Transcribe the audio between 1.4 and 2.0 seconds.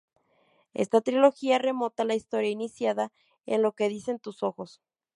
retoma